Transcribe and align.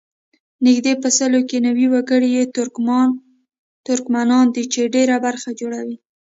نږدې 0.65 0.93
په 1.01 1.09
سلو 1.17 1.39
کې 1.49 1.57
نوي 1.67 1.85
وګړي 1.93 2.29
یې 2.37 2.43
ترکمنان 3.89 4.45
دي 4.55 4.63
چې 4.73 4.91
ډېره 4.95 5.15
برخه 5.25 5.49
جوړوي. 5.59 5.97